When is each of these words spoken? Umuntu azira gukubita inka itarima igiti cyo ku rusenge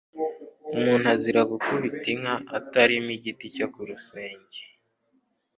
Umuntu 0.75 1.05
azira 1.13 1.41
gukubita 1.51 2.07
inka 2.13 2.35
itarima 2.59 3.09
igiti 3.17 3.45
cyo 3.55 3.67
ku 3.73 3.79
rusenge 3.89 4.59